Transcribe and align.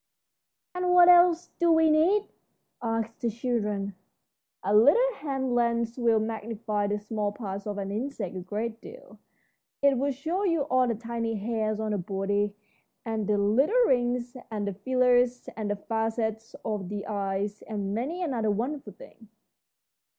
"And 0.73 0.93
what 0.95 1.09
else 1.09 1.51
do 1.59 1.71
we 1.71 1.91
need?" 1.91 2.23
asked 2.81 3.21
the 3.21 3.29
children. 3.29 3.93
"A 4.63 4.75
little 4.75 5.13
hand 5.17 5.53
lens 5.53 5.95
will 5.99 6.19
magnify 6.19 6.87
the 6.87 6.97
small 6.97 7.31
parts 7.31 7.67
of 7.67 7.77
an 7.77 7.91
insect 7.91 8.35
a 8.35 8.39
great 8.39 8.81
deal. 8.81 9.19
It 9.83 9.99
will 9.99 10.09
show 10.11 10.43
you 10.43 10.61
all 10.61 10.87
the 10.87 10.95
tiny 10.95 11.35
hairs 11.35 11.79
on 11.79 11.91
the 11.91 11.99
body, 11.99 12.55
and 13.05 13.27
the 13.27 13.37
little 13.37 13.77
rings 13.85 14.35
and 14.49 14.67
the 14.67 14.73
feelers 14.73 15.47
and 15.55 15.69
the 15.69 15.75
facets 15.75 16.55
of 16.65 16.89
the 16.89 17.05
eyes, 17.05 17.61
and 17.61 17.93
many 17.93 18.23
another 18.23 18.49
wonderful 18.49 18.93
thing." 18.93 19.27